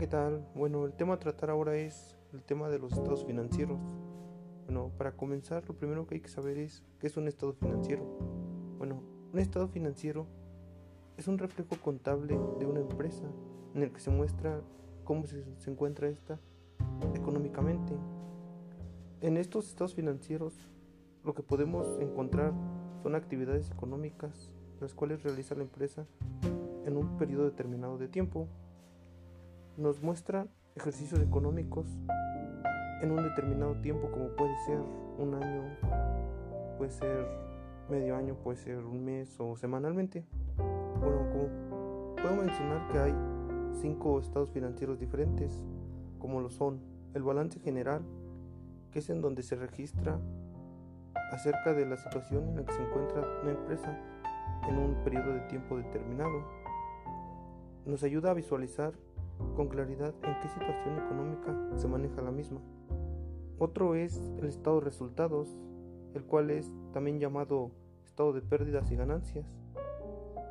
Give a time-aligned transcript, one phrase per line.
[0.00, 0.42] ¿qué tal?
[0.54, 3.78] Bueno, el tema a tratar ahora es el tema de los estados financieros.
[4.64, 8.02] Bueno, para comenzar, lo primero que hay que saber es qué es un estado financiero.
[8.78, 10.26] Bueno, un estado financiero
[11.18, 13.26] es un reflejo contable de una empresa
[13.74, 14.62] en el que se muestra
[15.04, 16.40] cómo se, encuentra esta
[17.14, 17.92] económicamente.
[19.20, 20.54] En estos estados financieros
[21.24, 22.54] lo que podemos encontrar
[23.02, 26.06] son actividades económicas las cuales realiza la empresa
[26.86, 28.48] en un periodo determinado de tiempo.
[29.80, 31.86] Nos muestra ejercicios económicos
[33.00, 34.78] en un determinado tiempo como puede ser
[35.16, 35.74] un año,
[36.76, 37.26] puede ser
[37.88, 40.26] medio año, puede ser un mes o semanalmente.
[40.58, 43.14] Bueno, puedo mencionar que hay
[43.80, 45.64] cinco estados financieros diferentes,
[46.18, 46.82] como lo son
[47.14, 48.02] el balance general,
[48.92, 50.20] que es en donde se registra
[51.32, 53.98] acerca de la situación en la que se encuentra una empresa
[54.68, 56.44] en un periodo de tiempo determinado.
[57.86, 58.92] Nos ayuda a visualizar
[59.56, 62.60] con claridad en qué situación económica se maneja la misma.
[63.58, 65.48] Otro es el estado de resultados,
[66.14, 67.70] el cual es también llamado
[68.04, 69.58] estado de pérdidas y ganancias.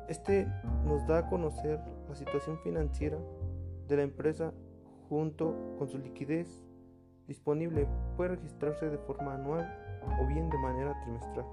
[0.08, 0.46] Este
[0.86, 3.18] nos da a conocer la situación financiera
[3.88, 4.52] de la empresa
[5.08, 6.64] junto con su liquidez
[7.26, 7.86] disponible.
[8.16, 9.68] Puede registrarse de forma anual
[10.20, 11.46] o bien de manera trimestral.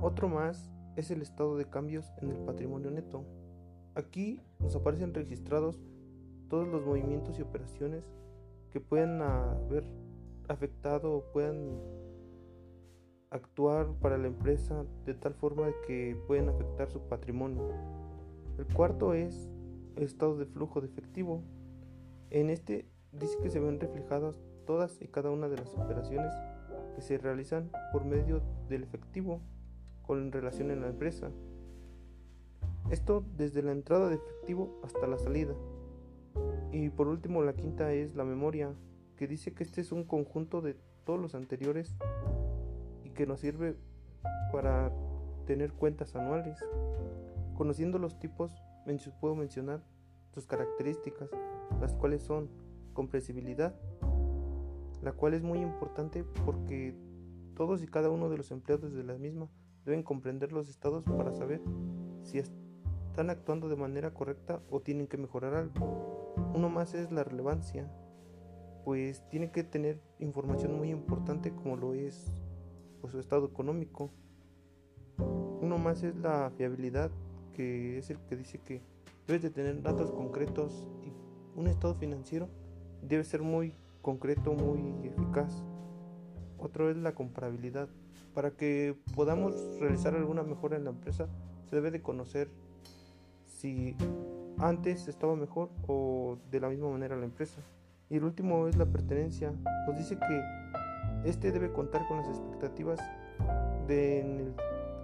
[0.00, 3.24] Otro más es el estado de cambios en el patrimonio neto.
[3.94, 5.80] Aquí nos aparecen registrados
[6.48, 8.04] todos los movimientos y operaciones
[8.70, 9.84] que puedan haber
[10.48, 11.78] afectado o puedan
[13.30, 17.62] actuar para la empresa de tal forma que pueden afectar su patrimonio.
[18.58, 19.48] El cuarto es
[19.96, 21.42] el estado de flujo de efectivo.
[22.30, 26.32] En este dice que se ven reflejadas todas y cada una de las operaciones
[26.94, 29.40] que se realizan por medio del efectivo
[30.02, 31.30] con relación en la empresa.
[32.90, 35.54] Esto desde la entrada de efectivo hasta la salida.
[36.72, 38.74] Y por último la quinta es la memoria,
[39.16, 41.96] que dice que este es un conjunto de todos los anteriores
[43.04, 43.76] y que nos sirve
[44.52, 44.92] para
[45.46, 46.58] tener cuentas anuales.
[47.56, 48.52] Conociendo los tipos,
[49.20, 49.82] puedo mencionar
[50.32, 51.28] sus características,
[51.80, 52.48] las cuales son
[52.94, 53.74] comprensibilidad,
[55.02, 56.94] la cual es muy importante porque
[57.54, 59.48] todos y cada uno de los empleados de la misma
[59.84, 61.60] deben comprender los estados para saber
[62.22, 66.17] si están actuando de manera correcta o tienen que mejorar algo.
[66.54, 67.90] Uno más es la relevancia,
[68.84, 72.26] pues tiene que tener información muy importante como lo es
[73.00, 74.10] pues, su estado económico.
[75.60, 77.10] Uno más es la fiabilidad,
[77.54, 78.82] que es el que dice que
[79.26, 81.12] debes de tener datos concretos y
[81.58, 82.48] un estado financiero
[83.02, 85.62] debe ser muy concreto, muy eficaz.
[86.58, 87.88] Otro es la comparabilidad.
[88.34, 91.28] Para que podamos realizar alguna mejora en la empresa,
[91.68, 92.48] se debe de conocer
[93.44, 93.96] si
[94.60, 97.60] antes estaba mejor o de la misma manera la empresa.
[98.10, 99.52] Y el último es la pertenencia.
[99.86, 103.00] Nos dice que este debe contar con las expectativas
[103.86, 104.52] de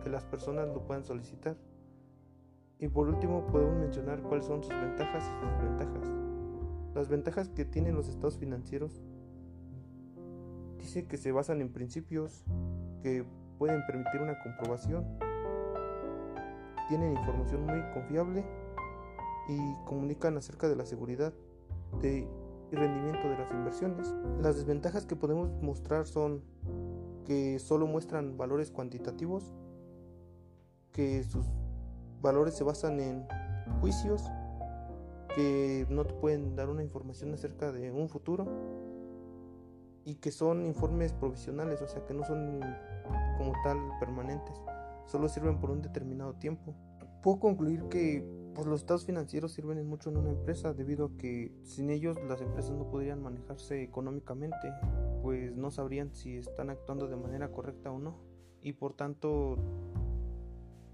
[0.02, 1.56] que las personas lo puedan solicitar.
[2.78, 6.12] Y por último podemos mencionar cuáles son sus ventajas y desventajas.
[6.94, 9.02] Las ventajas que tienen los estados financieros
[10.78, 12.44] dice que se basan en principios
[13.02, 13.24] que
[13.58, 15.04] pueden permitir una comprobación,
[16.88, 18.44] tienen información muy confiable
[19.48, 21.32] y comunican acerca de la seguridad
[22.00, 22.28] de,
[22.70, 24.14] y rendimiento de las inversiones.
[24.40, 26.42] Las desventajas que podemos mostrar son
[27.24, 29.52] que solo muestran valores cuantitativos,
[30.92, 31.46] que sus
[32.20, 33.26] valores se basan en
[33.80, 34.22] juicios,
[35.34, 38.46] que no te pueden dar una información acerca de un futuro
[40.04, 42.60] y que son informes provisionales, o sea que no son
[43.38, 44.54] como tal permanentes,
[45.06, 46.74] solo sirven por un determinado tiempo.
[47.22, 51.52] Puedo concluir que pues, los estados financieros sirven mucho en una empresa debido a que
[51.64, 54.72] sin ellos las empresas no podrían manejarse económicamente,
[55.22, 58.16] pues no sabrían si están actuando de manera correcta o no
[58.60, 59.58] y por tanto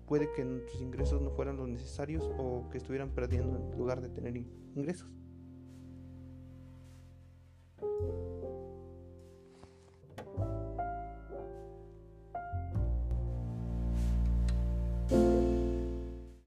[0.06, 4.08] puede que sus ingresos no fueran los necesarios o que estuvieran perdiendo en lugar de
[4.08, 4.36] tener
[4.74, 5.08] ingresos.